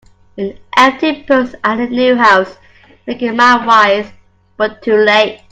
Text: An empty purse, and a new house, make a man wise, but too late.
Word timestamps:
An 0.35 0.57
empty 0.75 1.21
purse, 1.27 1.53
and 1.63 1.79
a 1.79 1.85
new 1.85 2.15
house, 2.15 2.57
make 3.05 3.21
a 3.21 3.29
man 3.31 3.67
wise, 3.67 4.11
but 4.57 4.81
too 4.81 4.95
late. 4.95 5.39